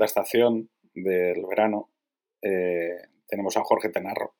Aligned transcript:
segunda 0.00 0.06
estación 0.06 0.70
del 0.94 1.44
verano 1.46 1.90
eh, 2.40 3.08
tenemos 3.26 3.56
a 3.58 3.64
Jorge 3.64 3.90
Tenarro 3.90 4.34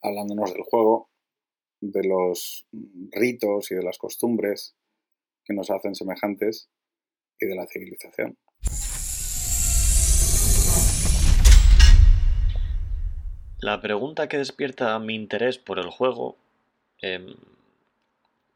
hablándonos 0.00 0.52
del 0.52 0.62
juego, 0.62 1.10
de 1.80 2.04
los 2.04 2.66
ritos 3.10 3.72
y 3.72 3.74
de 3.74 3.82
las 3.82 3.98
costumbres 3.98 4.76
que 5.44 5.54
nos 5.54 5.70
hacen 5.70 5.96
semejantes 5.96 6.70
y 7.40 7.46
de 7.46 7.54
la 7.56 7.66
civilización. 7.66 8.36
La 13.60 13.80
pregunta 13.80 14.28
que 14.28 14.38
despierta 14.38 14.98
mi 15.00 15.14
interés 15.14 15.58
por 15.58 15.78
el 15.80 15.90
juego 15.90 16.36
em, 16.98 17.34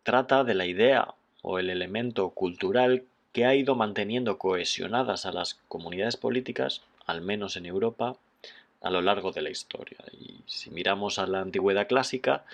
trata 0.04 0.44
de 0.44 0.54
la 0.54 0.66
idea 0.66 1.14
o 1.42 1.58
el 1.58 1.70
elemento 1.70 2.30
cultural 2.30 3.04
que 3.36 3.44
ha 3.44 3.54
ido 3.54 3.74
manteniendo 3.74 4.38
cohesionadas 4.38 5.26
a 5.26 5.30
las 5.30 5.60
comunidades 5.68 6.16
políticas, 6.16 6.80
al 7.04 7.20
menos 7.20 7.58
en 7.58 7.66
Europa, 7.66 8.16
a 8.80 8.88
lo 8.88 9.02
largo 9.02 9.30
de 9.30 9.42
la 9.42 9.50
historia. 9.50 9.98
Y 10.18 10.36
si 10.46 10.70
miramos 10.70 11.18
a 11.18 11.26
la 11.26 11.42
antigüedad 11.42 11.86
clásica, 11.86 12.46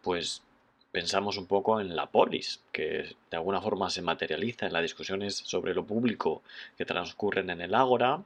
pues 0.00 0.44
pensamos 0.92 1.38
un 1.38 1.46
poco 1.46 1.80
en 1.80 1.96
la 1.96 2.06
polis, 2.06 2.60
que 2.70 3.16
de 3.32 3.36
alguna 3.36 3.60
forma 3.60 3.90
se 3.90 4.00
materializa 4.00 4.66
en 4.66 4.74
las 4.74 4.82
discusiones 4.82 5.34
sobre 5.34 5.74
lo 5.74 5.84
público 5.84 6.44
que 6.76 6.84
transcurren 6.84 7.50
en 7.50 7.60
el 7.60 7.74
ágora, 7.74 8.22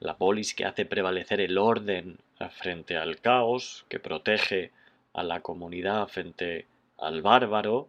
la 0.00 0.18
polis 0.18 0.52
que 0.52 0.66
hace 0.66 0.84
prevalecer 0.84 1.40
el 1.40 1.56
orden 1.56 2.18
frente 2.50 2.98
al 2.98 3.20
caos, 3.20 3.86
que 3.88 3.98
protege 3.98 4.70
a 5.14 5.22
la 5.22 5.40
comunidad 5.40 6.08
frente 6.08 6.66
al 6.98 7.22
bárbaro, 7.22 7.88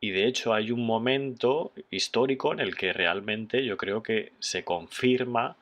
y 0.00 0.10
de 0.10 0.26
hecho 0.26 0.54
hay 0.54 0.70
un 0.70 0.84
momento 0.86 1.72
histórico 1.90 2.52
en 2.52 2.60
el 2.60 2.74
que 2.76 2.92
realmente 2.92 3.64
yo 3.64 3.76
creo 3.76 4.02
que 4.02 4.32
se 4.38 4.64
confirma 4.64 5.56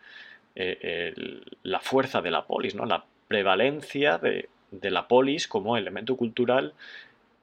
eh, 0.55 1.15
la 1.63 1.81
fuerza 1.81 2.21
de 2.21 2.31
la 2.31 2.47
polis, 2.47 2.75
¿no? 2.75 2.87
la 2.87 3.05
prevalencia 3.27 4.19
de, 4.19 4.49
de 4.71 4.91
la 4.91 5.09
polis 5.09 5.49
como 5.49 5.77
elemento 5.77 6.17
cultural 6.17 6.75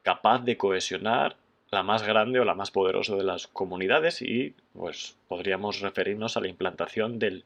capaz 0.03 0.39
de 0.43 0.57
cohesionar 0.57 1.35
la 1.71 1.83
más 1.83 2.03
grande 2.03 2.39
o 2.39 2.45
la 2.45 2.55
más 2.55 2.71
poderosa 2.71 3.15
de 3.15 3.23
las 3.23 3.47
comunidades 3.47 4.21
y 4.21 4.53
pues 4.73 5.17
podríamos 5.27 5.81
referirnos 5.81 6.37
a 6.37 6.41
la 6.41 6.47
implantación 6.47 7.19
del, 7.19 7.43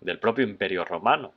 del 0.00 0.18
propio 0.18 0.44
imperio 0.44 0.84
romano. 0.84 1.32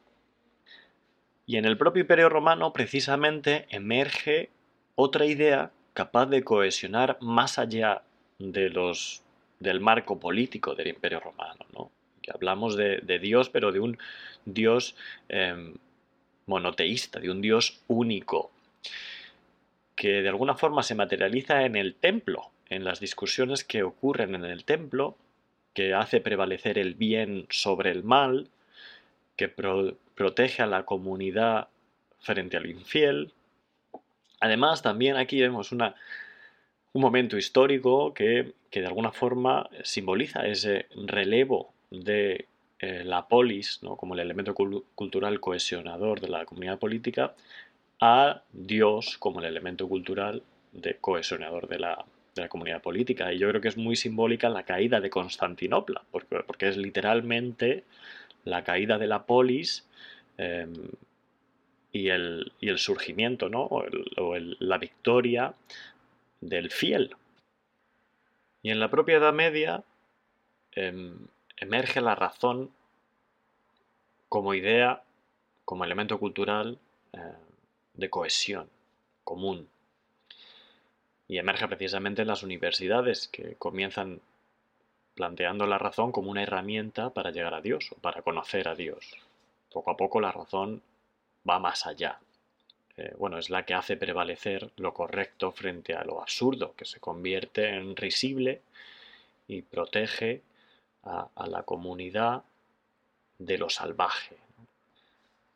Y 1.45 1.57
en 1.57 1.65
el 1.65 1.77
propio 1.77 2.01
imperio 2.01 2.29
romano 2.29 2.73
precisamente 2.73 3.65
emerge 3.69 4.49
otra 4.95 5.25
idea 5.25 5.71
capaz 5.93 6.27
de 6.27 6.43
cohesionar 6.43 7.17
más 7.21 7.59
allá 7.59 8.03
de 8.37 8.69
los, 8.69 9.21
del 9.59 9.79
marco 9.79 10.19
político 10.19 10.75
del 10.75 10.87
imperio 10.87 11.19
romano. 11.19 11.65
¿no? 11.73 11.91
Que 12.21 12.31
hablamos 12.31 12.75
de, 12.75 13.19
Dios, 13.21 13.49
pero 13.49 13.71
de 13.71 13.79
un 13.79 13.97
Dios 14.45 14.95
em, 15.27 15.75
monoteísta, 16.45 17.19
de 17.19 17.29
un 17.29 17.41
Dios 17.41 17.81
único, 17.87 18.51
que 19.95 20.21
de 20.21 20.29
alguna 20.29 20.55
forma 20.55 20.83
se 20.83 20.95
materializa 20.95 21.65
en 21.65 21.75
el 21.75 21.95
templo, 21.95 22.51
en 22.69 22.83
las 22.83 22.99
discusiones 22.99 23.63
que 23.63 23.83
ocurren 23.83 24.35
en 24.35 24.45
el 24.45 24.63
templo, 24.63 25.17
que 25.73 25.93
hace 25.93 26.21
prevalecer 26.21 26.77
el 26.77 26.95
bien 26.95 27.47
sobre 27.49 27.91
el 27.91 28.03
mal, 28.03 28.47
que 29.35 29.49
protege 29.49 30.61
a 30.61 30.67
la 30.67 30.85
comunidad 30.85 31.69
frente 32.19 32.57
al 32.57 32.65
infiel. 32.65 33.31
Además, 34.39 34.81
también 34.81 35.17
aquí 35.17 35.39
vemos 35.41 35.71
un 35.71 35.81
momento 36.93 37.37
histórico 37.37 38.13
que, 38.13 38.53
de 38.71 38.85
alguna 38.85 39.11
forma 39.11 39.69
simboliza 39.83 40.47
ese 40.47 40.87
relevo 40.95 41.73
de 41.91 42.45
eh, 42.79 43.03
la 43.03 43.27
polis 43.27 43.79
¿no? 43.81 43.97
como 43.97 44.13
el 44.13 44.21
elemento 44.21 44.53
cultural 44.53 45.39
cohesionador 45.39 46.21
de 46.21 46.29
la 46.29 46.45
comunidad 46.45 46.79
política 46.79 47.33
a 47.99 48.41
Dios 48.53 49.17
como 49.17 49.39
el 49.39 49.45
elemento 49.45 49.87
cultural 49.89 50.43
de 50.71 50.95
cohesionador 50.95 51.67
de 51.67 51.79
la, 51.79 52.05
comunidad 52.47 52.81
política. 52.81 53.33
Y 53.33 53.37
yo 53.37 53.49
creo 53.49 53.59
que 53.59 53.67
es 53.67 53.75
muy 53.75 53.97
simbólica 53.97 54.47
la 54.47 54.63
caída 54.63 55.01
de 55.01 55.09
Constantinopla, 55.09 56.03
porque, 56.09 56.37
porque 56.47 56.69
es 56.69 56.77
literalmente 56.77 57.83
la 58.45 58.63
caída 58.63 58.97
de 58.97 59.07
la 59.07 59.25
polis 59.25 59.85
em, 60.37 60.73
y, 61.91 62.09
el, 62.09 62.51
el, 62.61 62.77
surgimiento, 62.77 63.49
¿no? 63.49 63.63
o, 63.63 63.85
la 64.37 64.77
victoria 64.77 65.53
del 66.41 66.71
fiel. 66.71 67.15
Y 68.61 68.71
en 68.71 68.79
la 68.79 68.89
propia 68.89 69.17
Edad 69.17 69.33
Media 69.33 69.83
em, 70.73 71.27
emerge 71.57 72.01
la 72.01 72.15
razón 72.15 72.71
como 74.27 74.53
idea, 74.53 75.03
como 75.65 75.83
elemento 75.83 76.19
cultural 76.19 76.77
eh, 77.13 77.33
de 77.93 78.09
cohesión 78.09 78.69
común. 79.23 79.67
Y 81.27 81.37
emerge 81.37 81.67
precisamente 81.67 82.23
en 82.23 82.27
las 82.27 82.43
universidades, 82.43 83.27
que 83.27 83.55
comienzan 83.55 84.21
planteando 85.15 85.67
la 85.67 85.77
razón 85.77 86.11
como 86.11 86.31
una 86.31 86.43
herramienta 86.43 87.09
para 87.11 87.31
llegar 87.31 87.53
a 87.53 87.61
Dios 87.61 87.91
o 87.91 87.95
para 87.95 88.21
conocer 88.21 88.67
a 88.67 88.75
Dios. 88.75 89.17
Poco 89.71 89.91
a 89.91 89.97
poco 89.97 90.21
la 90.21 90.31
razón 90.31 90.81
va 91.47 91.59
más 91.59 91.85
allá. 91.85 92.19
Eh, 92.97 93.13
bueno, 93.17 93.37
es 93.37 93.49
la 93.49 93.65
que 93.65 93.73
hace 93.73 93.95
prevalecer 93.95 94.71
lo 94.77 94.93
correcto 94.93 95.51
frente 95.51 95.93
a 95.93 96.03
lo 96.03 96.21
absurdo, 96.21 96.73
que 96.75 96.85
se 96.85 96.99
convierte 96.99 97.69
en 97.69 97.95
risible 97.95 98.61
y 99.47 99.61
protege 99.61 100.41
a, 101.03 101.29
la 101.47 101.63
comunidad 101.63 102.43
de 103.37 103.57
lo 103.57 103.69
salvaje. 103.69 104.37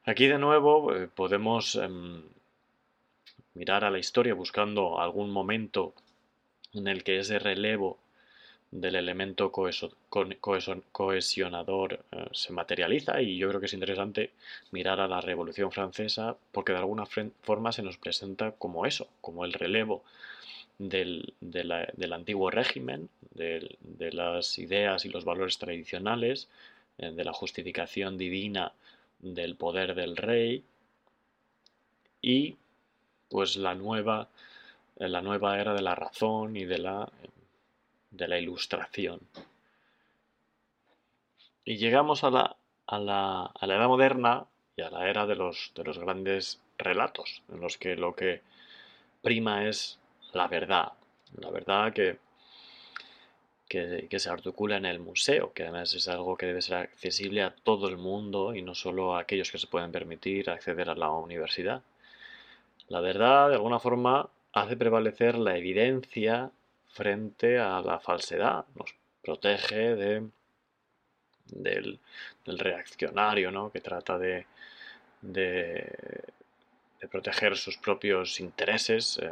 Aquí 0.06 0.28
de 0.28 0.38
nuevo 0.38 0.96
eh, 0.96 1.08
podemos 1.08 1.76
em, 1.76 2.24
mirar 3.54 3.84
a 3.84 3.92
la 3.92 4.00
historia 4.00 4.34
buscando 4.34 5.00
algún 5.00 5.32
momento 5.32 5.94
en 6.74 6.88
el 6.88 7.04
que 7.04 7.20
ese 7.20 7.40
relevo 7.40 8.00
del 8.74 8.96
elemento 8.96 9.52
cohesionador 9.52 12.00
eh, 12.12 12.26
se 12.32 12.54
materializa 12.54 13.22
y 13.22 13.38
yo 13.38 13.50
creo 13.50 13.60
que 13.60 13.68
es 13.68 13.74
interesante 13.74 14.32
mirar 14.72 15.00
a 15.00 15.08
la 15.08 15.22
Revolución 15.22 15.72
Francesa 15.72 16.36
porque 16.52 16.72
de 16.72 16.80
alguna 16.80 17.06
forma 17.06 17.72
se 17.72 17.84
nos 17.84 17.98
presenta 17.98 18.54
como 18.54 18.88
eso, 18.88 19.08
como 19.22 19.46
el 19.46 19.54
relevo 19.54 20.04
del, 20.80 21.36
antiguo 22.12 22.50
régimen, 22.50 23.10
de, 23.36 23.78
las 24.12 24.58
ideas 24.58 25.06
y 25.06 25.10
los 25.10 25.24
valores 25.24 25.60
tradicionales, 25.60 26.50
eh, 26.98 27.12
de 27.12 27.24
la 27.24 27.34
justificación 27.34 28.18
divina 28.18 28.72
del 29.20 29.56
poder 29.56 29.94
del 29.94 30.18
rey 30.18 30.64
y 32.24 32.56
pues 33.30 33.56
la 33.56 33.76
nueva, 33.76 34.30
la 34.98 35.22
nueva 35.22 35.62
era 35.62 35.76
de 35.76 35.84
la 35.84 35.94
razón 35.94 36.58
y 36.58 36.66
de 36.66 36.80
la, 36.80 37.08
de 38.14 38.28
la 38.28 38.40
ilustración. 38.40 39.20
Y 41.66 41.78
llegamos 41.78 42.24
a 42.24 42.30
la, 42.30 42.56
a 42.88 43.00
la, 43.00 43.46
a 43.46 43.68
la 43.68 43.88
moderna 43.88 44.46
y 44.76 44.82
a 44.82 44.90
la 44.90 45.10
era 45.10 45.26
de 45.26 45.36
los, 45.36 45.72
de 45.76 45.84
los 45.84 45.98
grandes 45.98 46.62
relatos, 46.78 47.44
en 47.50 47.60
los 47.60 47.78
que 47.78 47.96
lo 47.96 48.16
que 48.16 48.42
prima 49.22 49.68
es 49.68 50.00
la 50.34 50.48
verdad, 50.48 50.94
la 51.38 51.50
verdad 51.50 51.94
que, 51.94 52.18
que, 53.68 54.20
se 54.20 54.30
articula 54.30 54.78
en 54.78 54.86
el 54.86 55.00
museo, 55.00 55.54
que 55.54 55.64
además 55.64 55.94
es 55.94 56.08
algo 56.08 56.38
que 56.38 56.48
debe 56.48 56.62
ser 56.62 56.76
accesible 56.76 57.42
a 57.42 57.56
todo 57.56 57.88
el 57.88 57.98
mundo 57.98 58.54
y 58.54 58.62
no 58.62 58.76
solo 58.76 59.16
a 59.16 59.22
aquellos 59.22 59.52
que 59.52 59.58
se 59.58 59.68
pueden 59.68 59.92
permitir 59.92 60.50
acceder 60.50 60.90
a 60.90 60.96
la 60.96 61.10
universidad. 61.10 61.82
La 62.88 63.00
verdad, 63.00 63.50
de 63.50 63.56
alguna 63.56 63.80
forma, 63.80 64.30
hace 64.52 64.78
prevalecer 64.78 65.38
la 65.38 65.58
evidencia 65.58 66.52
frente 66.94 67.58
a 67.58 67.82
la 67.82 68.00
falsedad, 68.00 68.66
nos 68.76 68.96
protege 69.22 69.96
de, 69.96 70.30
del, 71.46 72.00
reaccionario, 72.46 73.52
¿no? 73.52 73.72
que 73.72 73.82
trata 73.82 74.18
de, 74.20 74.46
de, 75.22 76.24
proteger 77.12 77.58
sus 77.58 77.78
propios 77.78 78.40
intereses, 78.40 79.20
eh, 79.22 79.32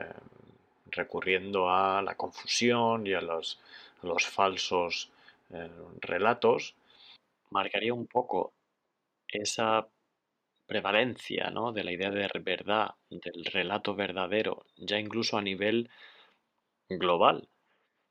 recurriendo 0.87 1.69
a 1.69 2.01
la 2.01 2.15
confusión 2.15 3.07
y 3.07 3.13
a 3.13 3.21
los, 3.21 3.59
los 4.01 4.25
falsos 4.25 5.09
eh, 5.51 5.69
relatos, 6.01 6.75
marcaría 7.51 7.93
un 7.93 8.07
poco 8.07 8.53
esa 9.27 9.87
prevalencia 10.65 11.49
¿no? 11.51 11.71
de 11.71 11.83
la 11.83 11.91
idea 11.91 12.09
de 12.09 12.27
verdad, 12.39 12.95
del 13.09 13.45
relato 13.45 13.93
verdadero, 13.93 14.65
ya 14.77 14.97
incluso 14.97 15.37
a 15.37 15.41
nivel 15.41 15.89
global, 16.97 17.47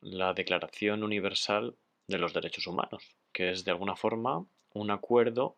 la 0.00 0.32
Declaración 0.32 1.02
Universal 1.02 1.74
de 2.06 2.18
los 2.18 2.32
Derechos 2.32 2.66
Humanos, 2.66 3.14
que 3.32 3.50
es 3.50 3.64
de 3.64 3.70
alguna 3.70 3.96
forma 3.96 4.44
un 4.72 4.90
acuerdo 4.90 5.56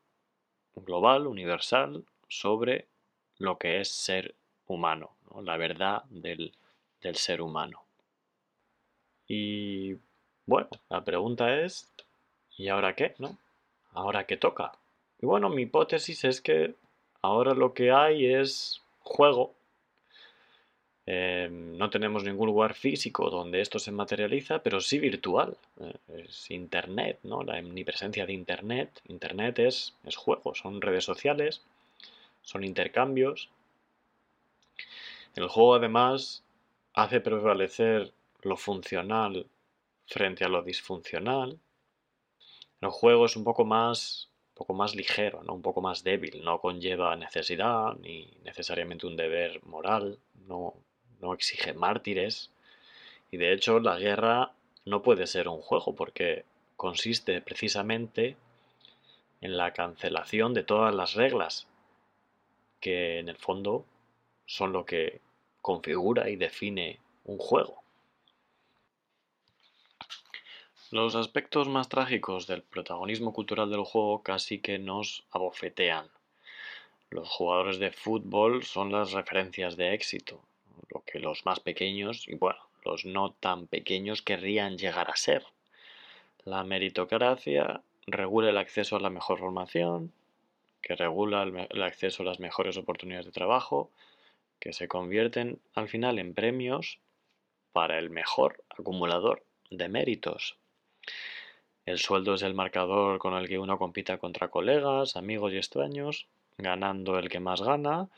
global, 0.74 1.26
universal, 1.26 2.04
sobre 2.28 2.88
lo 3.38 3.58
que 3.58 3.80
es 3.80 3.92
ser 3.92 4.34
humano, 4.66 5.16
la 5.42 5.56
verdad 5.56 6.04
del, 6.10 6.52
del 7.00 7.16
ser 7.16 7.42
humano. 7.42 7.82
Y 9.28 9.96
bueno, 10.46 10.68
la 10.88 11.04
pregunta 11.04 11.60
es, 11.60 11.92
¿y 12.56 12.68
ahora 12.68 12.94
qué? 12.94 13.14
¿no? 13.18 13.38
¿ahora 13.92 14.26
qué 14.26 14.36
toca? 14.36 14.72
Y 15.20 15.26
bueno, 15.26 15.48
mi 15.48 15.62
hipótesis 15.62 16.24
es 16.24 16.40
que 16.40 16.74
ahora 17.20 17.54
lo 17.54 17.74
que 17.74 17.90
hay 17.92 18.26
es 18.26 18.82
juego. 19.00 19.54
Eh, 21.06 21.48
no 21.50 21.90
tenemos 21.90 22.22
ningún 22.22 22.46
lugar 22.46 22.74
físico 22.74 23.28
donde 23.28 23.60
esto 23.60 23.78
se 23.78 23.90
materializa, 23.90 24.62
pero 24.62 24.80
sí 24.80 24.98
virtual. 24.98 25.56
Eh, 25.80 26.24
es 26.26 26.50
Internet, 26.50 27.18
¿no? 27.24 27.42
La 27.42 27.58
omnipresencia 27.58 28.26
de 28.26 28.32
Internet. 28.32 29.00
Internet 29.08 29.58
es, 29.58 29.94
es 30.04 30.16
juego, 30.16 30.54
son 30.54 30.80
redes 30.80 31.04
sociales, 31.04 31.62
son 32.42 32.64
intercambios. 32.64 33.50
El 35.34 35.48
juego 35.48 35.74
además 35.74 36.44
hace 36.94 37.20
prevalecer 37.20 38.12
lo 38.42 38.56
funcional 38.56 39.46
frente 40.06 40.44
a 40.44 40.48
lo 40.48 40.62
disfuncional. 40.62 41.58
El 42.80 42.90
juego 42.90 43.26
es 43.26 43.36
un 43.36 43.44
poco 43.44 43.64
más, 43.64 44.28
un 44.50 44.54
poco 44.54 44.74
más 44.74 44.94
ligero, 44.94 45.42
¿no? 45.42 45.54
un 45.54 45.62
poco 45.62 45.80
más 45.80 46.02
débil, 46.04 46.42
no 46.44 46.60
conlleva 46.60 47.16
necesidad 47.16 47.94
ni 48.00 48.28
necesariamente 48.44 49.06
un 49.06 49.16
deber 49.16 49.64
moral, 49.64 50.18
no, 50.46 50.74
no 51.22 51.32
exige 51.32 51.72
mártires. 51.72 52.50
Y 53.30 53.38
de 53.38 53.52
hecho 53.52 53.80
la 53.80 53.98
guerra 53.98 54.52
no 54.84 55.02
puede 55.02 55.26
ser 55.26 55.48
un 55.48 55.62
juego 55.62 55.94
porque 55.94 56.44
consiste 56.76 57.40
precisamente 57.40 58.36
en 59.40 59.56
la 59.56 59.72
cancelación 59.72 60.52
de 60.52 60.64
todas 60.64 60.94
las 60.94 61.14
reglas 61.14 61.66
que 62.80 63.20
en 63.20 63.28
el 63.28 63.36
fondo 63.36 63.86
son 64.44 64.72
lo 64.72 64.84
que 64.84 65.20
configura 65.60 66.28
y 66.28 66.36
define 66.36 66.98
un 67.24 67.38
juego. 67.38 67.82
Los 70.90 71.14
aspectos 71.14 71.68
más 71.68 71.88
trágicos 71.88 72.46
del 72.46 72.62
protagonismo 72.62 73.32
cultural 73.32 73.70
del 73.70 73.84
juego 73.84 74.22
casi 74.22 74.58
que 74.58 74.78
nos 74.78 75.24
abofetean. 75.30 76.10
Los 77.08 77.28
jugadores 77.28 77.78
de 77.78 77.92
fútbol 77.92 78.64
son 78.64 78.92
las 78.92 79.12
referencias 79.12 79.76
de 79.76 79.94
éxito, 79.94 80.42
lo 80.92 81.02
que 81.04 81.18
los 81.18 81.44
más 81.46 81.60
pequeños 81.60 82.28
y 82.28 82.34
bueno, 82.34 82.58
los 82.84 83.04
no 83.04 83.32
tan 83.32 83.66
pequeños 83.66 84.22
querrían 84.22 84.76
llegar 84.76 85.10
a 85.10 85.16
ser. 85.16 85.44
La 86.44 86.64
meritocracia 86.64 87.82
regula 88.06 88.50
el 88.50 88.58
acceso 88.58 88.96
a 88.96 89.00
la 89.00 89.10
mejor 89.10 89.38
formación, 89.38 90.12
que 90.80 90.96
regula 90.96 91.42
el, 91.42 91.82
acceso 91.82 92.22
a 92.22 92.26
las 92.26 92.40
mejores 92.40 92.76
oportunidades 92.76 93.26
de 93.26 93.32
trabajo, 93.32 93.90
que 94.58 94.72
se 94.72 94.88
convierten 94.88 95.60
al 95.74 95.88
final 95.88 96.18
en 96.18 96.34
premios 96.34 96.98
para 97.72 97.98
el 97.98 98.10
mejor 98.10 98.62
acumulador 98.68 99.44
de 99.70 99.88
méritos. 99.88 100.58
El 101.86 101.98
sueldo 101.98 102.34
es 102.34 102.42
el 102.42 102.54
marcador 102.54 103.18
con 103.18 103.34
el 103.34 103.48
que 103.48 103.58
uno 103.58 103.78
compita 103.78 104.18
contra 104.18 104.48
colegas, 104.48 105.16
amigos 105.16 105.52
y 105.52 105.56
extraños, 105.56 106.28
ganando 106.58 107.18
el 107.18 107.28
que 107.28 107.40
más 107.40 107.60
gana. 107.62 108.08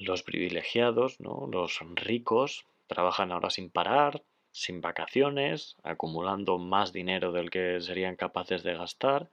Los 0.00 0.22
privilegiados, 0.22 1.20
¿no? 1.20 1.48
los 1.50 1.80
ricos, 1.94 2.66
trabajan 2.86 3.32
ahora 3.32 3.50
sin 3.50 3.70
parar, 3.70 4.22
sin 4.52 4.80
vacaciones, 4.80 5.76
acumulando 5.82 6.58
más 6.58 6.92
dinero 6.92 7.32
del 7.32 7.50
que 7.50 7.80
serían 7.80 8.16
capaces 8.16 8.62
de 8.62 8.74
gastar, 8.74 9.30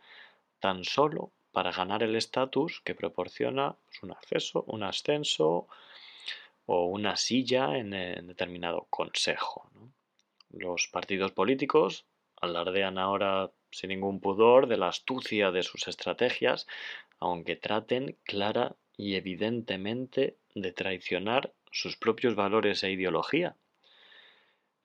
tan 0.59 0.83
solo 0.83 1.31
para 1.51 1.71
ganar 1.71 2.03
el 2.03 2.15
estatus 2.15 2.81
que 2.83 2.95
proporciona 2.95 3.75
pues, 3.85 4.03
un 4.03 4.11
acceso, 4.11 4.63
un 4.67 4.83
ascenso 4.83 5.67
o 6.65 6.85
una 6.85 7.15
silla 7.15 7.77
en, 7.77 7.91
determinado 8.27 8.87
consejo. 8.89 9.69
Los 10.49 10.87
partidos 10.91 11.31
políticos 11.31 12.05
alardean 12.41 12.97
ahora 12.97 13.51
sin 13.71 13.89
ningún 13.89 14.19
pudor 14.19 14.67
de 14.67 14.77
la 14.77 14.89
astucia 14.89 15.51
de 15.51 15.63
sus 15.63 15.87
estrategias, 15.87 16.67
aunque 17.19 17.55
traten 17.55 18.17
clara 18.23 18.75
y 18.97 19.15
evidentemente 19.15 20.37
de 20.55 20.71
traicionar 20.71 21.53
sus 21.71 21.97
propios 21.97 22.35
valores 22.35 22.83
e 22.83 22.91
ideología. 22.91 23.55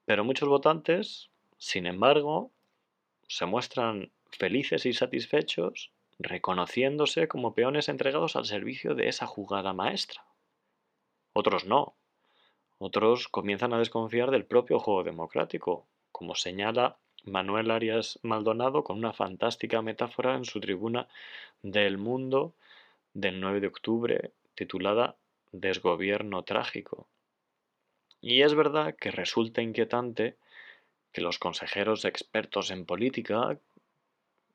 Pero 0.05 0.25
muchos 0.25 0.49
votantes, 0.49 1.31
sin 1.56 1.87
embargo, 1.87 2.50
se 3.28 3.46
muestran 3.46 4.11
felices 4.31 4.84
y 4.84 4.93
satisfechos 4.93 5.93
reconociéndose 6.19 7.28
como 7.28 7.55
peones 7.55 7.88
entregados 7.88 8.37
al 8.37 8.44
servicio 8.44 8.94
de 8.94 9.08
esa 9.08 9.26
jugada 9.26 9.72
maestra. 9.72 10.25
Otros 11.32 11.64
no. 11.64 11.94
Otros 12.78 13.28
comienzan 13.28 13.72
a 13.72 13.78
desconfiar 13.78 14.31
del 14.31 14.44
propio 14.44 14.81
juego 14.81 15.05
democrático, 15.05 15.87
como 16.12 16.34
señala 16.34 16.99
Manuel 17.25 17.70
Arias 17.70 18.19
Maldonado 18.22 18.82
con 18.82 18.99
una 18.99 19.12
fantástica 19.12 19.81
metáfora 19.82 20.34
en 20.34 20.44
su 20.44 20.61
tribuna 20.61 21.06
del 21.62 21.99
mundo 21.99 22.55
del 23.12 23.40
9 23.40 23.61
de 23.61 23.67
octubre 23.67 24.32
titulada 24.55 25.17
Desgobierno 25.52 26.43
trágico. 26.44 27.08
Y 28.20 28.43
es 28.43 28.55
verdad 28.55 28.94
que 28.94 29.11
resulta 29.11 29.62
inquietante 29.62 30.37
que 31.12 31.20
los 31.20 31.38
consejeros 31.38 32.05
expertos 32.05 32.70
en 32.70 32.87
política 32.87 33.58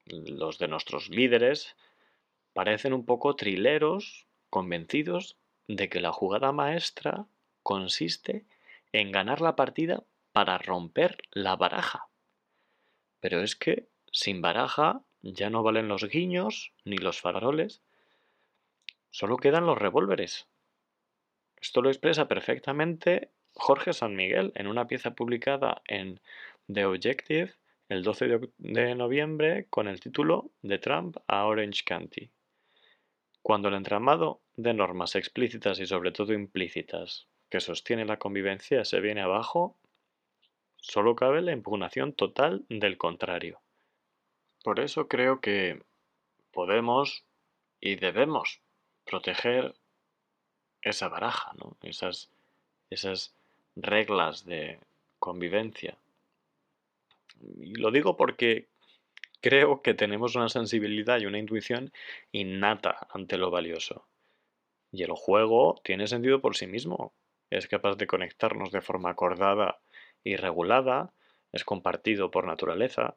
los 0.05 0.59
de 0.59 0.67
nuestros 0.67 1.09
líderes 1.09 1.75
parecen 2.53 2.93
un 2.93 3.05
poco 3.05 3.35
trileros, 3.35 4.27
convencidos 4.49 5.37
de 5.67 5.89
que 5.89 5.99
la 5.99 6.11
jugada 6.11 6.51
maestra 6.51 7.25
consiste 7.63 8.45
en 8.91 9.11
ganar 9.11 9.41
la 9.41 9.55
partida 9.55 10.03
para 10.31 10.57
romper 10.57 11.17
la 11.31 11.55
baraja. 11.55 12.07
Pero 13.19 13.41
es 13.41 13.55
que 13.55 13.87
sin 14.11 14.41
baraja 14.41 15.01
ya 15.21 15.49
no 15.49 15.63
valen 15.63 15.87
los 15.87 16.07
guiños 16.07 16.71
ni 16.85 16.97
los 16.97 17.19
faroles, 17.19 17.81
solo 19.09 19.37
quedan 19.37 19.65
los 19.65 19.77
revólveres. 19.77 20.47
Esto 21.65 21.81
lo 21.81 21.89
expresa 21.89 22.27
perfectamente 22.27 23.31
Jorge 23.55 23.91
San 23.91 24.15
Miguel 24.15 24.51
en 24.53 24.67
una 24.67 24.85
pieza 24.85 25.15
publicada 25.15 25.81
en 25.87 26.21
The 26.71 26.85
Objective 26.85 27.55
el 27.89 28.03
12 28.03 28.39
de 28.59 28.93
noviembre 28.93 29.65
con 29.71 29.87
el 29.87 29.99
título 29.99 30.51
de 30.61 30.77
Trump 30.77 31.17
a 31.25 31.43
Orange 31.45 31.81
County. 31.83 32.29
Cuando 33.41 33.69
el 33.69 33.73
entramado 33.73 34.43
de 34.55 34.75
normas 34.75 35.15
explícitas 35.15 35.79
y 35.79 35.87
sobre 35.87 36.11
todo 36.11 36.33
implícitas 36.33 37.27
que 37.49 37.59
sostiene 37.59 38.05
la 38.05 38.19
convivencia 38.19 38.85
se 38.85 39.01
viene 39.01 39.21
abajo, 39.21 39.75
solo 40.75 41.15
cabe 41.15 41.41
la 41.41 41.51
impugnación 41.51 42.13
total 42.13 42.63
del 42.69 42.99
contrario. 42.99 43.59
Por 44.63 44.79
eso 44.79 45.07
creo 45.07 45.41
que 45.41 45.81
podemos 46.51 47.25
y 47.81 47.95
debemos 47.95 48.61
proteger 49.03 49.73
esa 50.85 51.09
baraja, 51.09 51.51
esas, 51.83 52.29
esas 52.89 53.33
reglas 53.75 54.45
de 54.45 54.79
convivencia 55.19 55.97
y 57.59 57.75
lo 57.75 57.91
digo 57.91 58.17
porque 58.17 58.67
creo 59.41 59.81
que 59.81 59.93
tenemos 59.93 60.35
una 60.35 60.49
sensibilidad 60.49 61.19
y 61.19 61.25
una 61.25 61.39
intuición 61.39 61.91
innata 62.31 63.07
ante 63.11 63.37
lo 63.37 63.51
valioso. 63.51 64.05
Y 64.91 65.03
el 65.03 65.11
juego 65.11 65.79
tiene 65.83 66.07
sentido 66.07 66.41
por 66.41 66.55
sí 66.55 66.67
mismo. 66.67 67.13
Es 67.49 67.67
capaz 67.67 67.95
de 67.95 68.07
conectarnos 68.07 68.71
de 68.71 68.81
forma 68.81 69.11
acordada 69.11 69.79
y 70.23 70.35
regulada, 70.35 71.13
es 71.51 71.63
compartido 71.63 72.31
por 72.31 72.45
naturaleza, 72.45 73.15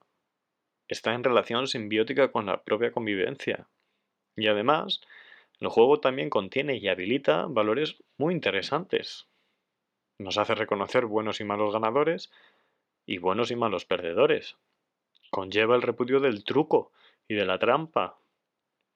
está 0.86 1.14
en 1.14 1.24
relación 1.24 1.66
simbiótica 1.66 2.30
con 2.30 2.46
la 2.46 2.62
propia 2.62 2.92
convivencia. 2.92 3.68
Y 4.36 4.48
además, 4.48 5.00
el 5.60 5.68
juego 5.68 6.00
también 6.00 6.30
contiene 6.30 6.76
y 6.76 6.88
habilita 6.88 7.46
valores 7.48 7.96
muy 8.16 8.34
interesantes. 8.34 9.28
Nos 10.18 10.38
hace 10.38 10.54
reconocer 10.54 11.06
buenos 11.06 11.40
y 11.40 11.44
malos 11.44 11.72
ganadores, 11.72 12.30
y 13.06 13.18
buenos 13.18 13.50
y 13.50 13.56
malos 13.56 13.84
perdedores. 13.84 14.56
Conlleva 15.30 15.74
el 15.74 15.82
repudio 15.82 16.20
del 16.20 16.44
truco 16.44 16.92
y 17.26 17.34
de 17.34 17.44
la 17.44 17.58
trampa. 17.58 18.18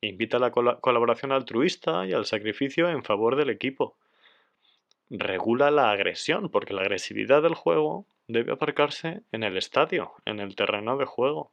Invita 0.01 0.37
a 0.37 0.41
la 0.41 0.51
colaboración 0.51 1.33
altruista 1.33 2.07
y 2.07 2.13
al 2.13 2.27
sacrificio 2.27 2.89
en 2.89 3.05
favor 3.05 3.37
del 3.37 3.51
equipo. 3.51 3.97
Regula 5.11 5.71
la 5.71 5.91
agresión, 5.91 6.49
porque 6.49 6.75
la 6.75 6.83
agresividad 6.83 7.43
del 7.43 7.55
juego 7.55 8.07
debe 8.29 8.53
aparcarse 8.53 9.23
en 9.31 9.43
el 9.43 9.57
estadio, 9.57 10.13
en 10.25 10.41
el 10.41 10.57
terreno 10.57 10.97
de 10.97 11.05
juego. 11.07 11.53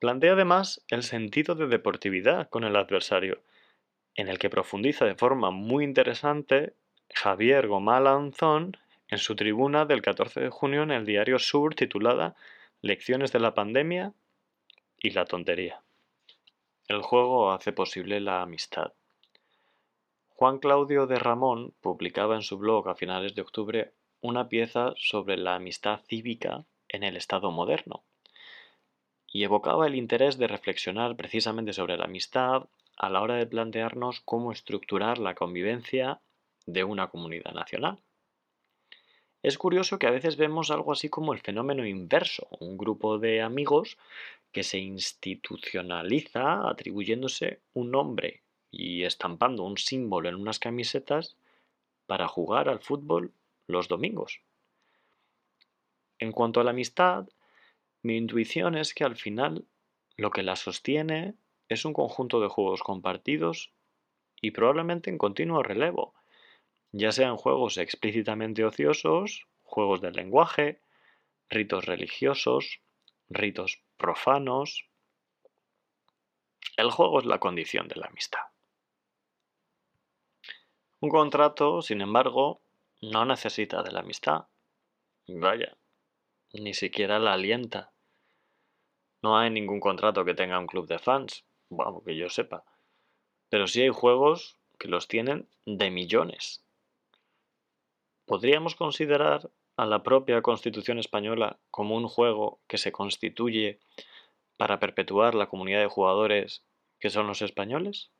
Plantea 0.00 0.32
además 0.32 0.82
el 0.88 1.02
sentido 1.02 1.54
de 1.54 1.66
deportividad 1.66 2.48
con 2.48 2.64
el 2.64 2.74
adversario, 2.76 3.42
en 4.14 4.28
el 4.28 4.38
que 4.38 4.48
profundiza 4.48 5.04
de 5.04 5.14
forma 5.14 5.50
muy 5.50 5.84
interesante 5.84 6.72
Javier 7.14 7.68
Gomalanzón 7.68 8.78
en 9.08 9.18
su 9.18 9.36
tribuna 9.36 9.84
del 9.84 10.00
14 10.00 10.40
de 10.40 10.48
junio 10.48 10.82
en 10.84 10.90
el 10.90 11.04
diario 11.04 11.38
Sur 11.38 11.74
titulada 11.74 12.34
Lecciones 12.80 13.30
de 13.30 13.40
la 13.40 13.52
pandemia 13.52 14.14
y 14.98 15.10
la 15.10 15.26
tontería. 15.26 15.82
El 16.88 17.02
juego 17.02 17.52
hace 17.52 17.72
posible 17.72 18.20
la 18.20 18.40
amistad. 18.40 18.94
Juan 20.30 20.60
Claudio 20.60 21.06
de 21.06 21.18
Ramón 21.18 21.74
publicaba 21.82 22.36
en 22.36 22.42
su 22.42 22.56
blog 22.56 22.88
a 22.88 22.94
finales 22.94 23.34
de 23.34 23.42
octubre 23.42 23.92
una 24.22 24.48
pieza 24.48 24.94
sobre 24.96 25.36
la 25.36 25.56
amistad 25.56 26.00
cívica 26.08 26.64
en 26.88 27.02
el 27.02 27.18
Estado 27.18 27.50
moderno. 27.50 28.02
Y 29.32 29.44
evocaba 29.44 29.86
el 29.86 29.94
interés 29.94 30.38
de 30.38 30.48
reflexionar 30.48 31.16
precisamente 31.16 31.72
sobre 31.72 31.96
la 31.96 32.04
amistad 32.04 32.68
a 32.96 33.08
la 33.08 33.22
hora 33.22 33.36
de 33.36 33.46
plantearnos 33.46 34.20
cómo 34.20 34.52
estructurar 34.52 35.18
la 35.18 35.34
convivencia 35.34 36.20
de 36.66 36.84
una 36.84 37.08
comunidad 37.08 37.52
nacional. 37.52 37.98
Es 39.42 39.56
curioso 39.56 39.98
que 39.98 40.06
a 40.06 40.10
veces 40.10 40.36
vemos 40.36 40.70
algo 40.70 40.92
así 40.92 41.08
como 41.08 41.32
el 41.32 41.40
fenómeno 41.40 41.86
inverso, 41.86 42.46
un 42.60 42.76
grupo 42.76 43.18
de 43.18 43.40
amigos 43.40 43.96
que 44.52 44.62
se 44.62 44.78
institucionaliza 44.78 46.68
atribuyéndose 46.68 47.60
un 47.72 47.90
nombre 47.90 48.42
y 48.70 49.04
estampando 49.04 49.64
un 49.64 49.78
símbolo 49.78 50.28
en 50.28 50.34
unas 50.34 50.58
camisetas 50.58 51.36
para 52.06 52.28
jugar 52.28 52.68
al 52.68 52.80
fútbol 52.80 53.32
los 53.66 53.88
domingos. 53.88 54.42
En 56.18 56.32
cuanto 56.32 56.60
a 56.60 56.64
la 56.64 56.70
amistad, 56.70 57.26
mi 58.02 58.16
intuición 58.16 58.76
es 58.76 58.94
que 58.94 59.04
al 59.04 59.16
final 59.16 59.66
lo 60.16 60.30
que 60.30 60.42
la 60.42 60.56
sostiene 60.56 61.34
es 61.68 61.84
un 61.84 61.92
conjunto 61.92 62.40
de 62.40 62.48
juegos 62.48 62.82
compartidos 62.82 63.72
y 64.40 64.50
probablemente 64.52 65.10
en 65.10 65.18
continuo 65.18 65.62
relevo, 65.62 66.14
ya 66.92 67.12
sean 67.12 67.36
juegos 67.36 67.78
explícitamente 67.78 68.64
ociosos, 68.64 69.46
juegos 69.62 70.00
del 70.00 70.14
lenguaje, 70.14 70.80
ritos 71.48 71.84
religiosos, 71.84 72.80
ritos 73.28 73.82
profanos. 73.96 74.88
El 76.76 76.90
juego 76.90 77.20
es 77.20 77.26
la 77.26 77.38
condición 77.38 77.86
de 77.86 77.96
la 77.96 78.06
amistad. 78.06 78.40
Un 81.00 81.10
contrato, 81.10 81.80
sin 81.80 82.00
embargo, 82.00 82.62
no 83.00 83.24
necesita 83.24 83.82
de 83.82 83.92
la 83.92 84.00
amistad. 84.00 84.48
Vaya, 85.28 85.76
ni 86.52 86.74
siquiera 86.74 87.18
la 87.18 87.34
alienta. 87.34 87.92
No 89.22 89.38
hay 89.38 89.50
ningún 89.50 89.80
contrato 89.80 90.24
que 90.24 90.34
tenga 90.34 90.58
un 90.58 90.66
club 90.66 90.86
de 90.86 90.98
fans, 90.98 91.44
bueno, 91.68 92.02
que 92.04 92.16
yo 92.16 92.28
sepa. 92.28 92.64
Pero 93.48 93.66
sí 93.66 93.82
hay 93.82 93.90
juegos 93.90 94.56
que 94.78 94.88
los 94.88 95.08
tienen 95.08 95.48
de 95.66 95.90
millones. 95.90 96.64
¿Podríamos 98.24 98.74
considerar 98.74 99.50
a 99.76 99.86
la 99.86 100.02
propia 100.02 100.42
Constitución 100.42 100.98
española 100.98 101.58
como 101.70 101.96
un 101.96 102.08
juego 102.08 102.60
que 102.66 102.78
se 102.78 102.92
constituye 102.92 103.80
para 104.56 104.78
perpetuar 104.78 105.34
la 105.34 105.48
comunidad 105.48 105.80
de 105.80 105.86
jugadores 105.88 106.62
que 106.98 107.10
son 107.10 107.26
los 107.26 107.42
españoles? 107.42 108.10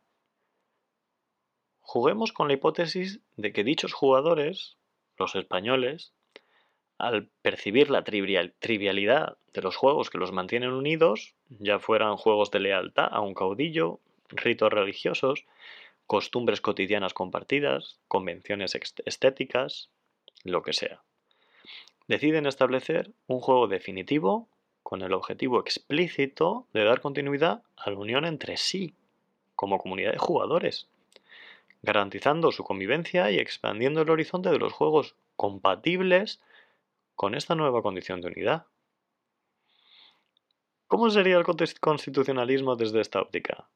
Juguemos 1.81 2.33
con 2.33 2.49
la 2.49 2.55
hipótesis 2.55 3.21
de 3.37 3.53
que 3.53 3.65
dichos 3.65 3.93
jugadores, 3.93 4.77
los 5.17 5.35
españoles, 5.35 6.13
al 7.01 7.29
percibir 7.43 7.91
la 7.91 8.05
trivialidad 8.05 9.39
de 9.55 9.63
los 9.63 9.77
juegos 9.77 10.11
que 10.11 10.19
los 10.19 10.33
mantienen 10.33 10.73
unidos, 10.73 11.35
ya 11.49 11.79
fueran 11.79 12.17
juegos 12.17 12.51
de 12.51 12.61
lealtad 12.61 13.09
a 13.11 13.21
un 13.21 13.35
caudillo, 13.35 14.01
ritos 14.29 14.73
religiosos, 14.73 15.47
costumbres 16.07 16.61
cotidianas 16.61 17.15
compartidas, 17.15 17.99
convenciones 18.07 18.79
estéticas, 19.05 19.89
lo 20.45 20.63
que 20.63 20.73
sea. 20.73 21.01
Deciden 22.07 22.47
establecer 22.47 23.13
un 23.27 23.41
juego 23.41 23.67
definitivo 23.67 24.49
con 24.83 25.03
el 25.03 25.13
objetivo 25.13 25.61
explícito 25.61 26.67
de 26.73 26.85
dar 26.85 27.01
continuidad 27.01 27.63
a 27.77 27.91
la 27.91 27.97
unión 27.97 28.25
entre 28.25 28.57
sí, 28.57 28.95
como 29.57 29.79
comunidad 29.79 30.13
de 30.13 30.19
jugadores, 30.19 30.89
garantizando 31.83 32.53
su 32.53 32.65
convivencia 32.65 33.31
y 33.31 33.39
expandiendo 33.39 34.03
el 34.03 34.11
horizonte 34.11 34.51
de 34.51 34.59
los 34.59 34.73
juegos 34.73 35.15
compatibles 35.37 36.41
con 37.21 37.35
esta 37.35 37.55
nueva 37.55 37.83
condición 37.83 38.23
de 38.23 38.29
unidad. 38.29 38.65
¿Cómo 40.87 41.11
sería 41.11 41.37
el 41.37 41.45
constitucionalismo 41.79 42.77
desde 42.77 43.03
esta 43.03 43.21
óptica? 43.21 43.69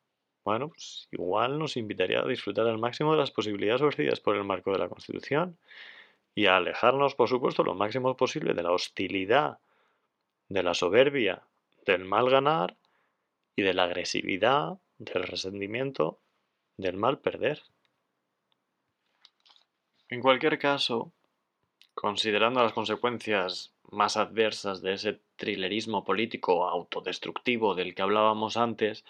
Bueno, 0.46 0.70
pues 0.70 1.08
igual 1.10 1.58
nos 1.58 1.76
invitaría 1.76 2.20
a 2.20 2.26
disfrutar 2.26 2.66
al 2.66 2.78
máximo 2.78 3.12
de 3.12 3.18
las 3.18 3.30
posibilidades 3.30 3.82
ofrecidas 3.82 4.20
por 4.20 4.34
el 4.36 4.44
marco 4.44 4.72
de 4.72 4.78
la 4.78 4.88
Constitución 4.88 5.58
y 6.34 6.46
a 6.46 6.56
alejarnos, 6.56 7.14
por 7.16 7.28
supuesto, 7.28 7.62
lo 7.64 7.74
máximo 7.74 8.16
posible 8.16 8.54
de 8.54 8.62
la 8.62 8.72
hostilidad, 8.72 9.58
de 10.48 10.62
la 10.62 10.72
soberbia, 10.72 11.42
del 11.84 12.06
mal 12.06 12.30
ganar 12.30 12.78
y 13.56 13.60
de 13.60 13.74
la 13.74 13.84
agresividad, 13.84 14.78
del 14.96 15.24
resentimiento, 15.24 16.18
del 16.78 16.96
mal 16.96 17.18
perder. 17.18 17.60
En 20.08 20.22
cualquier 20.22 20.58
caso, 20.58 21.12
considerando 22.04 22.62
las 22.62 22.75
consecuencias 22.75 23.75
más 23.90 24.18
adversas 24.18 24.82
de 24.82 24.92
ese 24.92 25.23
trilerismo 25.37 26.04
político 26.04 26.68
autodestructivo 26.68 27.75
del 27.75 27.94
que 27.94 28.02
hablábamos 28.02 28.58
antes, 28.58 29.06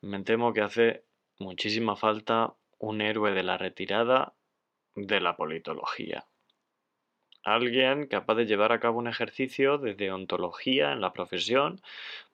me 0.00 0.22
temo 0.22 0.54
que 0.54 0.62
hace 0.62 1.04
muchísima 1.38 1.96
falta 1.96 2.54
un 2.78 3.02
héroe 3.02 3.32
de 3.32 3.42
la 3.42 3.58
retirada 3.58 4.32
de 4.94 5.20
la 5.20 5.36
politología. 5.36 6.24
Alguien 7.42 8.06
capaz 8.06 8.36
de 8.36 8.46
llevar 8.46 8.72
a 8.72 8.80
cabo 8.80 8.98
un 8.98 9.06
ejercicio 9.06 9.76
de 9.76 9.94
deontología 9.94 10.92
en 10.92 11.02
la 11.02 11.12
profesión 11.12 11.82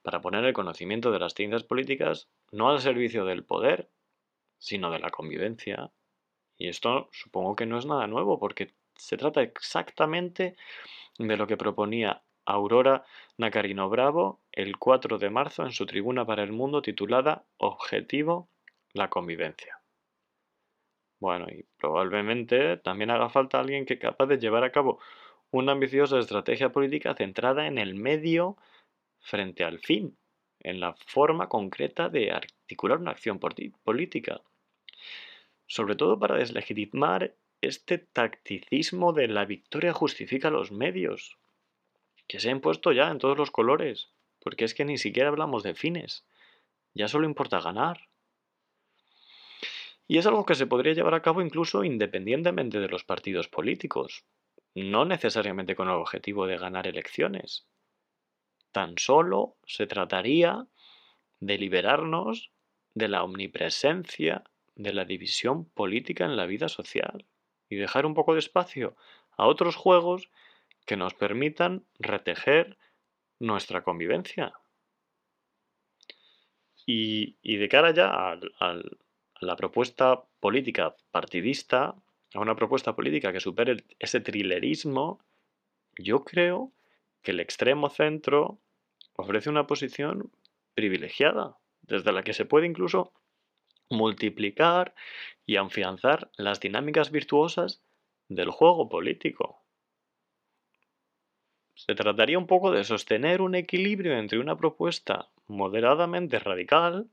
para 0.02 0.20
poner 0.20 0.44
el 0.44 0.52
conocimiento 0.52 1.10
de 1.10 1.18
las 1.18 1.34
ciencias 1.34 1.64
políticas 1.64 2.28
no 2.52 2.70
al 2.70 2.80
servicio 2.80 3.24
del 3.24 3.42
poder, 3.42 3.90
sino 4.58 4.92
de 4.92 5.00
la 5.00 5.10
convivencia. 5.10 5.90
Y 6.56 6.68
esto 6.68 7.08
supongo 7.10 7.56
que 7.56 7.66
no 7.66 7.78
es 7.78 7.84
nada 7.84 8.06
nuevo, 8.06 8.38
porque 8.38 8.72
se 8.96 9.16
trata 9.16 9.42
exactamente 9.42 10.56
de 11.18 11.36
lo 11.36 11.46
que 11.46 11.56
proponía 11.56 12.22
Aurora 12.44 13.04
Nacarino 13.38 13.88
Bravo 13.88 14.40
el 14.52 14.76
4 14.78 15.18
de 15.18 15.30
marzo 15.30 15.64
en 15.64 15.72
su 15.72 15.86
tribuna 15.86 16.24
para 16.24 16.42
el 16.42 16.52
mundo 16.52 16.82
titulada 16.82 17.44
Objetivo, 17.58 18.48
la 18.92 19.10
convivencia. 19.10 19.80
Bueno, 21.18 21.46
y 21.48 21.64
probablemente 21.78 22.76
también 22.76 23.10
haga 23.10 23.28
falta 23.30 23.58
alguien 23.58 23.86
que 23.86 23.98
capaz 23.98 24.26
de 24.26 24.38
llevar 24.38 24.64
a 24.64 24.72
cabo 24.72 25.00
una 25.50 25.72
ambiciosa 25.72 26.18
estrategia 26.18 26.70
política 26.70 27.14
centrada 27.14 27.66
en 27.66 27.78
el 27.78 27.94
medio 27.94 28.56
frente 29.20 29.64
al 29.64 29.78
fin, 29.80 30.16
en 30.60 30.80
la 30.80 30.94
forma 31.06 31.48
concreta 31.48 32.08
de 32.08 32.32
articular 32.32 32.98
una 32.98 33.12
acción 33.12 33.38
política. 33.38 34.40
Sobre 35.66 35.96
todo 35.96 36.18
para 36.18 36.36
deslegitimar 36.36 37.34
este 37.60 37.98
tacticismo 37.98 39.12
de 39.12 39.28
la 39.28 39.44
victoria 39.44 39.92
justifica 39.92 40.50
los 40.50 40.72
medios, 40.72 41.38
que 42.26 42.40
se 42.40 42.48
ha 42.48 42.52
impuesto 42.52 42.92
ya 42.92 43.10
en 43.10 43.18
todos 43.18 43.36
los 43.38 43.50
colores, 43.50 44.10
porque 44.40 44.64
es 44.64 44.74
que 44.74 44.84
ni 44.84 44.98
siquiera 44.98 45.28
hablamos 45.28 45.62
de 45.62 45.74
fines, 45.74 46.26
ya 46.94 47.08
solo 47.08 47.26
importa 47.26 47.60
ganar. 47.60 48.08
Y 50.08 50.18
es 50.18 50.26
algo 50.26 50.46
que 50.46 50.54
se 50.54 50.66
podría 50.66 50.94
llevar 50.94 51.14
a 51.14 51.22
cabo 51.22 51.42
incluso 51.42 51.82
independientemente 51.82 52.78
de 52.78 52.88
los 52.88 53.04
partidos 53.04 53.48
políticos, 53.48 54.24
no 54.74 55.04
necesariamente 55.04 55.74
con 55.74 55.88
el 55.88 55.94
objetivo 55.94 56.46
de 56.46 56.58
ganar 56.58 56.86
elecciones. 56.86 57.66
Tan 58.70 58.98
solo 58.98 59.56
se 59.66 59.86
trataría 59.86 60.66
de 61.40 61.58
liberarnos 61.58 62.52
de 62.94 63.08
la 63.08 63.24
omnipresencia 63.24 64.44
de 64.74 64.92
la 64.92 65.04
división 65.04 65.64
política 65.64 66.24
en 66.24 66.36
la 66.36 66.46
vida 66.46 66.68
social 66.68 67.26
y 67.68 67.76
dejar 67.76 68.06
un 68.06 68.14
poco 68.14 68.34
de 68.34 68.40
espacio 68.40 68.96
a 69.36 69.46
otros 69.46 69.76
juegos 69.76 70.30
que 70.86 70.96
nos 70.96 71.14
permitan 71.14 71.84
retejer 71.98 72.78
nuestra 73.38 73.82
convivencia. 73.82 74.52
Y, 76.86 77.56
de 77.56 77.68
cara 77.68 77.90
ya 77.92 78.38
al, 78.60 78.98
la 79.40 79.56
propuesta 79.56 80.22
política 80.40 80.94
partidista, 81.10 81.96
a 82.34 82.40
una 82.40 82.54
propuesta 82.54 82.94
política 82.94 83.32
que 83.32 83.40
supere 83.40 83.84
ese 83.98 84.20
trilerismo, 84.20 85.20
yo 85.98 86.24
creo 86.24 86.72
que 87.22 87.32
el 87.32 87.40
extremo 87.40 87.90
centro 87.90 88.60
ofrece 89.14 89.50
una 89.50 89.66
posición 89.66 90.30
privilegiada, 90.74 91.56
desde 91.82 92.12
la 92.12 92.22
que 92.22 92.34
se 92.34 92.44
puede 92.44 92.66
incluso 92.66 93.12
multiplicar 93.90 94.94
y 95.44 95.56
afianzar 95.56 96.30
las 96.36 96.60
dinámicas 96.60 97.10
virtuosas 97.10 97.82
del 98.28 98.50
juego 98.50 98.88
político. 98.88 99.62
Se 101.74 101.94
trataría 101.94 102.38
un 102.38 102.46
poco 102.46 102.70
de 102.70 102.84
sostener 102.84 103.40
un 103.40 103.54
equilibrio 103.54 104.16
entre 104.16 104.38
una 104.38 104.56
propuesta 104.56 105.28
moderadamente 105.46 106.38
radical 106.38 107.08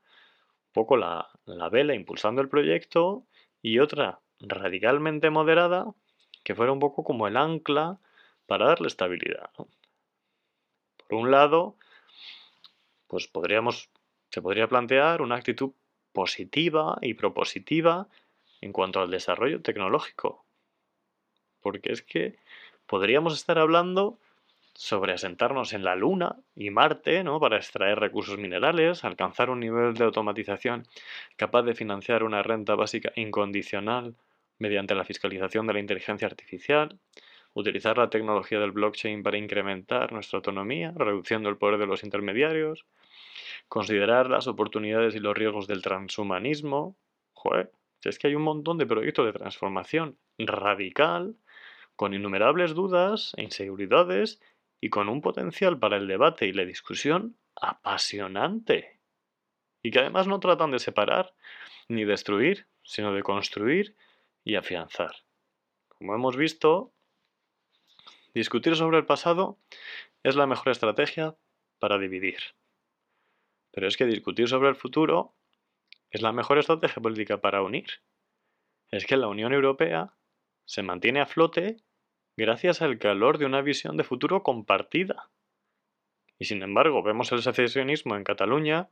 poco 0.74 0.98
la, 0.98 1.30
vela 1.72 1.94
impulsando 1.94 2.42
el 2.42 2.50
proyecto 2.50 3.26
y 3.62 3.80
otra 3.80 4.20
radicalmente 4.40 5.30
moderada 5.30 5.94
que 6.44 6.56
fuera 6.56 6.72
un 6.72 6.80
poco 6.80 7.04
como 7.04 7.28
el 7.28 7.38
ancla 7.38 8.00
para 8.48 8.66
darle 8.66 8.88
estabilidad. 8.88 9.52
Por 10.98 11.20
un 11.20 11.32
lado, 11.32 11.78
pues 13.08 13.28
podríamos, 13.28 13.90
se 14.32 14.42
podría 14.42 14.68
plantear 14.68 15.22
una 15.22 15.36
actitud 15.36 15.72
positiva 16.14 16.98
y 17.02 17.16
propositiva 17.16 18.08
en 18.62 18.72
cuanto 18.72 19.02
al 19.02 19.12
desarrollo 19.12 19.62
tecnológico. 19.62 20.46
Porque 21.62 21.92
es 21.92 22.02
que 22.02 22.38
podríamos 22.86 23.34
estar 23.34 23.58
hablando 23.60 24.20
sobre 24.76 25.14
asentarnos 25.14 25.74
en 25.74 25.84
la 25.84 25.96
Luna 25.96 26.38
y 26.56 26.70
Marte, 26.70 27.24
¿no? 27.24 27.40
Para 27.40 27.58
extraer 27.58 28.00
recursos 28.00 28.38
minerales, 28.38 29.04
alcanzar 29.04 29.50
un 29.50 29.60
nivel 29.60 29.94
de 29.94 30.06
automatización 30.06 30.88
capaz 31.36 31.64
de 31.64 31.76
financiar 31.76 32.24
una 32.24 32.42
renta 32.42 32.76
básica 32.76 33.12
incondicional 33.16 34.16
mediante 34.58 34.96
la 34.96 35.04
fiscalización 35.04 35.68
de 35.68 35.74
la 35.74 35.80
inteligencia 35.80 36.28
artificial, 36.28 36.98
utilizar 37.54 37.98
la 37.98 38.10
tecnología 38.10 38.60
del 38.60 38.72
blockchain 38.72 39.22
para 39.22 39.38
incrementar 39.38 40.12
nuestra 40.12 40.38
autonomía, 40.38 40.92
reduciendo 40.96 41.50
el 41.50 41.58
poder 41.58 41.80
de 41.80 41.88
los 41.88 42.04
intermediarios, 42.04 42.86
considerar 43.68 44.30
las 44.30 44.48
oportunidades 44.48 45.16
y 45.16 45.20
los 45.20 45.36
riesgos 45.36 45.68
del 45.68 45.82
transhumanismo. 45.82 46.98
Joder, 47.34 47.72
es 48.04 48.20
que 48.20 48.28
hay 48.28 48.36
un 48.36 48.44
montón 48.44 48.78
de 48.78 48.86
proyectos 48.86 49.26
de 49.26 49.34
transformación 49.34 50.18
radical, 50.38 51.36
con 51.96 52.14
innumerables 52.14 52.74
dudas 52.74 53.34
e 53.38 53.44
inseguridades 53.44 54.42
y 54.82 54.90
con 54.90 55.10
un 55.10 55.22
potencial 55.22 55.80
para 55.80 55.98
el 55.98 56.08
debate 56.08 56.48
y 56.48 56.54
la 56.54 56.66
discusión 56.66 57.38
apasionante. 57.56 59.00
Y 59.82 59.92
que 59.92 60.00
además 60.00 60.28
no 60.28 60.40
tratan 60.40 60.72
de 60.72 60.80
separar 60.80 61.34
ni 61.88 62.04
destruir, 62.04 62.68
sino 62.84 63.14
de 63.14 63.24
construir 63.24 63.96
y 64.44 64.56
afianzar. 64.56 65.16
Como 65.88 66.16
hemos 66.16 66.36
visto, 66.36 66.92
discutir 68.34 68.76
sobre 68.76 68.98
el 68.98 69.06
pasado 69.06 69.58
es 70.24 70.36
la 70.36 70.48
mejor 70.48 70.70
estrategia 70.70 71.36
para 71.80 71.98
dividir. 71.98 72.40
Pero 73.74 73.88
es 73.88 73.98
que 73.98 74.06
discutir 74.06 74.48
sobre 74.48 74.70
el 74.70 74.76
futuro 74.76 75.34
es 76.12 76.22
la 76.22 76.32
mejor 76.32 76.60
estrategia 76.60 77.02
política 77.02 77.42
para 77.42 77.64
unir. 77.64 77.88
Es 78.92 79.06
que 79.06 79.18
la 79.18 79.28
Unión 79.28 79.52
Europea 79.52 80.14
se 80.66 80.84
mantiene 80.84 81.20
a 81.20 81.26
flote 81.26 81.78
gracias 82.38 82.84
al 82.84 83.00
calor 83.00 83.40
de 83.40 83.48
una 83.48 83.62
visión 83.62 83.98
de 83.98 84.04
futuro 84.04 84.44
compartida. 84.44 85.30
Y 86.38 86.46
sin 86.46 86.62
embargo, 86.62 87.02
vemos 87.02 87.32
el 87.32 87.42
secesionismo 87.42 88.16
en 88.16 88.24
Cataluña 88.24 88.90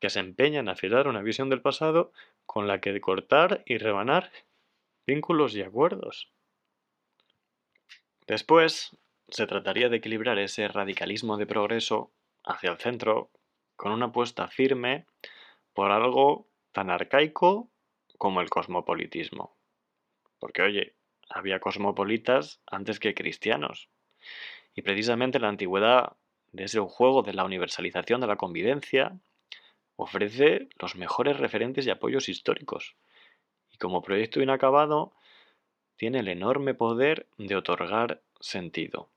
que 0.00 0.10
se 0.10 0.20
empeña 0.20 0.60
en 0.60 0.68
afilar 0.68 1.08
una 1.08 1.22
visión 1.22 1.50
del 1.50 1.60
pasado 1.60 2.12
con 2.46 2.66
la 2.66 2.80
que 2.80 2.98
cortar 3.00 3.62
y 3.66 3.76
rebanar 3.76 4.32
vínculos 5.06 5.54
y 5.54 5.62
acuerdos. 5.62 6.30
Después, 8.26 8.96
se 9.28 9.46
trataría 9.46 9.88
de 9.88 9.98
equilibrar 9.98 10.38
ese 10.38 10.68
radicalismo 10.68 11.36
de 11.36 11.46
progreso 11.46 12.12
hacia 12.44 12.70
el 12.70 12.78
centro 12.78 13.30
con 13.76 13.92
una 13.92 14.06
apuesta 14.06 14.48
firme 14.48 15.06
por 15.72 15.90
algo 15.90 16.48
tan 16.72 16.90
arcaico 16.90 17.70
como 18.18 18.40
el 18.40 18.50
cosmopolitismo. 18.50 19.56
Porque, 20.38 20.62
oye, 20.62 20.94
había 21.28 21.60
cosmopolitas 21.60 22.60
antes 22.66 23.00
que 23.00 23.14
cristianos. 23.14 23.88
Y 24.74 24.82
precisamente 24.82 25.38
la 25.38 25.48
antigüedad 25.48 26.16
de 26.52 26.64
ese 26.64 26.80
juego 26.80 27.22
de 27.22 27.34
la 27.34 27.44
universalización 27.44 28.20
de 28.20 28.26
la 28.26 28.36
convivencia 28.36 29.18
ofrece 29.96 30.68
los 30.78 30.96
mejores 30.96 31.38
referentes 31.38 31.86
y 31.86 31.90
apoyos 31.90 32.28
históricos 32.28 32.96
y 33.72 33.78
como 33.78 34.02
proyecto 34.02 34.42
inacabado 34.42 35.12
tiene 35.96 36.20
el 36.20 36.28
enorme 36.28 36.74
poder 36.74 37.26
de 37.38 37.56
otorgar 37.56 38.22
sentido. 38.40 39.10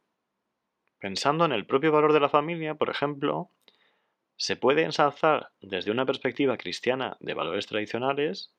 Pensando 0.99 1.45
en 1.45 1.51
el 1.51 1.65
propio 1.65 1.91
valor 1.91 2.13
de 2.13 2.19
la 2.19 2.29
familia, 2.29 2.75
por 2.75 2.89
ejemplo, 2.89 3.49
se 4.39 4.55
puede 4.55 4.83
ensalzar 4.83 5.51
desde 5.59 5.91
una 5.91 6.05
perspectiva 6.05 6.57
cristiana 6.57 7.17
de 7.19 7.33
valores 7.33 7.67
tradicionales, 7.67 8.53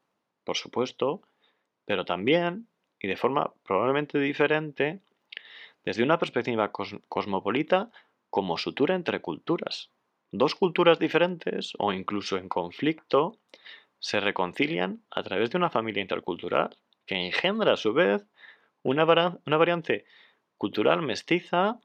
por 0.45 0.59
supuesto, 0.59 1.23
pero 1.87 2.05
también, 2.05 2.69
y 3.01 3.09
de 3.09 3.17
forma 3.17 3.55
probablemente 3.65 4.19
diferente, 4.21 5.01
desde 5.83 6.03
una 6.03 6.19
perspectiva 6.19 6.71
cosmopolita 6.71 7.91
como 8.29 8.59
sutura 8.59 8.95
entre 8.95 9.23
culturas. 9.23 9.91
Dos 10.31 10.55
culturas 10.55 10.99
diferentes 10.99 11.73
o 11.79 11.95
incluso 11.95 12.37
en 12.37 12.51
conflicto 12.51 13.39
se 13.99 14.21
reconcilian 14.21 15.03
a 15.11 15.23
través 15.23 15.49
de 15.49 15.57
una 15.57 15.71
familia 15.71 16.03
intercultural 16.03 16.77
que 17.07 17.17
engendra 17.17 17.73
a 17.73 17.79
su 17.79 17.95
vez 17.95 18.27
una, 18.83 19.05
una 19.47 19.57
variante 19.57 20.05
cultural 20.59 21.01
mestiza 21.01 21.81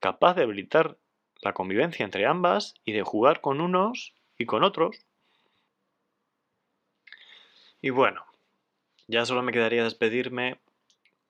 capaz 0.00 0.34
de 0.34 0.42
habilitar 0.42 0.98
la 1.40 1.52
convivencia 1.52 2.04
entre 2.04 2.26
ambas 2.26 2.74
y 2.84 2.92
de 2.92 3.02
jugar 3.02 3.40
con 3.40 3.60
unos 3.60 4.14
y 4.38 4.46
con 4.46 4.64
otros. 4.64 4.98
Y 7.80 7.90
bueno, 7.90 8.24
ya 9.06 9.26
solo 9.26 9.42
me 9.42 9.52
quedaría 9.52 9.84
despedirme 9.84 10.58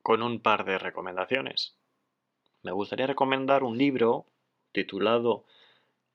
con 0.03 0.23
un 0.23 0.41
par 0.41 0.65
de 0.65 0.79
recomendaciones. 0.79 1.75
Me 2.63 2.73
gustaría 2.73 3.07
recomendar 3.07 3.63
un 3.63 3.77
libro 3.77 4.27
titulado 4.73 5.45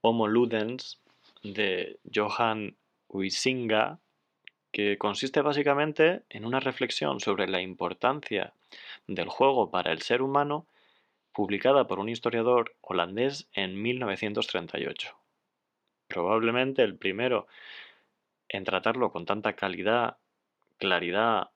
Homo 0.01 0.27
Ludens 0.27 0.99
de 1.43 1.99
Johann 2.13 2.77
Huizinga, 3.07 3.99
que 4.71 4.97
consiste 4.97 5.41
básicamente 5.41 6.23
en 6.29 6.45
una 6.45 6.59
reflexión 6.59 7.19
sobre 7.19 7.47
la 7.47 7.61
importancia 7.61 8.53
del 9.07 9.27
juego 9.27 9.71
para 9.71 9.91
el 9.91 10.01
ser 10.01 10.21
humano, 10.21 10.65
publicada 11.33 11.87
por 11.87 11.99
un 11.99 12.09
historiador 12.09 12.75
holandés 12.81 13.49
en 13.53 13.81
1938. 13.81 15.15
Probablemente 16.07 16.83
el 16.83 16.97
primero 16.97 17.47
en 18.49 18.63
tratarlo 18.63 19.11
con 19.11 19.25
tanta 19.25 19.53
calidad, 19.53 20.17
claridad, 20.77 21.51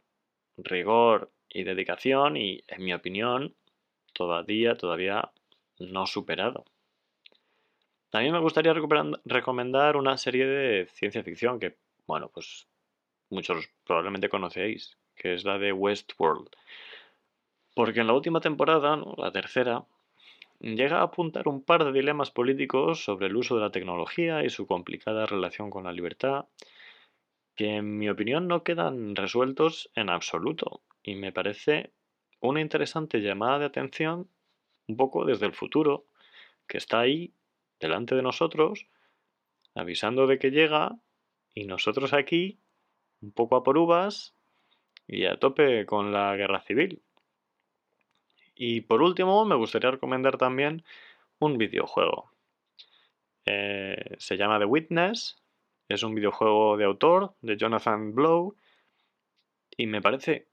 rigor 0.57 1.31
y 1.49 1.63
dedicación 1.63 2.37
y, 2.37 2.63
en 2.67 2.83
mi 2.83 2.93
opinión, 2.93 3.55
todavía, 4.13 4.75
todavía 4.75 5.31
no 5.79 6.05
superado. 6.05 6.65
También 8.09 8.33
me 8.33 8.39
gustaría 8.39 8.75
recomendar 9.25 9.97
una 9.97 10.17
serie 10.17 10.45
de 10.45 10.85
ciencia 10.85 11.23
ficción 11.23 11.59
que, 11.59 11.77
bueno, 12.05 12.29
pues 12.31 12.67
muchos 13.29 13.71
probablemente 13.85 14.29
conocéis, 14.29 14.97
que 15.15 15.33
es 15.33 15.43
la 15.45 15.57
de 15.57 15.73
Westworld. 15.73 16.49
Porque 17.73 18.01
en 18.01 18.07
la 18.07 18.13
última 18.13 18.39
temporada, 18.39 19.01
la 19.17 19.31
tercera, 19.31 19.85
llega 20.59 20.99
a 20.99 21.03
apuntar 21.03 21.47
un 21.47 21.63
par 21.63 21.83
de 21.83 21.91
dilemas 21.91 22.31
políticos 22.31 23.03
sobre 23.03 23.27
el 23.27 23.35
uso 23.35 23.55
de 23.55 23.61
la 23.61 23.71
tecnología 23.71 24.43
y 24.43 24.49
su 24.49 24.67
complicada 24.67 25.25
relación 25.25 25.69
con 25.69 25.83
la 25.83 25.91
libertad, 25.91 26.45
que 27.55 27.75
en 27.75 27.97
mi 27.97 28.09
opinión 28.09 28.47
no 28.47 28.63
quedan 28.63 29.15
resueltos 29.15 29.89
en 29.95 30.09
absoluto. 30.09 30.81
Y 31.03 31.15
me 31.15 31.31
parece 31.31 31.91
una 32.39 32.61
interesante 32.61 33.19
llamada 33.21 33.59
de 33.59 33.65
atención 33.65 34.27
un 34.87 34.97
poco 34.97 35.25
desde 35.25 35.45
el 35.45 35.53
futuro, 35.53 36.05
que 36.67 36.77
está 36.77 36.99
ahí 36.99 37.33
delante 37.79 38.15
de 38.15 38.21
nosotros, 38.21 38.87
avisando 39.75 40.27
de 40.27 40.39
que 40.39 40.51
llega, 40.51 40.95
y 41.53 41.65
nosotros 41.65 42.13
aquí, 42.13 42.59
un 43.21 43.31
poco 43.31 43.55
a 43.55 43.63
por 43.63 43.77
uvas, 43.77 44.33
y 45.07 45.25
a 45.25 45.37
tope 45.37 45.85
con 45.85 46.11
la 46.11 46.35
guerra 46.35 46.61
civil. 46.61 47.01
Y 48.55 48.81
por 48.81 49.01
último, 49.01 49.45
me 49.45 49.55
gustaría 49.55 49.91
recomendar 49.91 50.37
también 50.37 50.83
un 51.39 51.57
videojuego. 51.57 52.31
Eh, 53.45 54.15
se 54.17 54.37
llama 54.37 54.59
The 54.59 54.65
Witness, 54.65 55.41
es 55.89 56.03
un 56.03 56.15
videojuego 56.15 56.77
de 56.77 56.85
autor, 56.85 57.35
de 57.41 57.57
Jonathan 57.57 58.13
Blow, 58.13 58.55
y 59.75 59.87
me 59.87 60.01
parece 60.01 60.47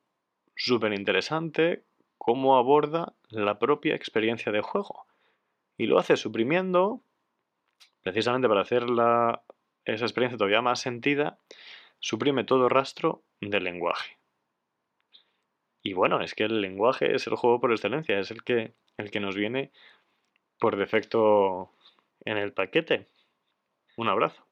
súper 0.57 0.93
interesante 0.93 1.85
cómo 2.19 2.57
aborda 2.57 3.15
la 3.29 3.59
propia 3.59 3.95
experiencia 3.95 4.53
de 4.53 4.61
juego. 4.61 5.07
Y 5.77 5.87
lo 5.87 5.99
hace 5.99 6.17
suprimiendo 6.17 7.03
precisamente 8.03 8.49
para 8.49 8.63
hacer 8.63 8.85
esa 9.85 10.05
experiencia 10.05 10.39
todavía 10.39 10.63
más 10.63 10.81
sentida, 10.81 11.39
suprime 11.99 12.45
todo 12.45 12.69
rastro 12.69 13.23
del 13.41 13.65
lenguaje. 13.65 14.20
Y 15.83 15.95
bueno, 15.95 16.21
es 16.21 16.35
que 16.35 16.45
el 16.45 16.61
lenguaje 16.61 17.15
es 17.15 17.27
el 17.27 17.37
juego 17.37 17.61
por 17.61 17.73
excelencia, 17.73 18.19
es 18.19 18.31
el 18.31 18.43
que, 18.45 18.75
el 18.99 19.11
que 19.11 19.21
nos 19.21 19.37
viene 19.37 19.73
por 20.59 20.77
defecto 20.77 21.73
en 22.25 22.37
el 22.37 22.53
paquete. 22.53 23.07
Un 23.97 24.09
abrazo. 24.09 24.45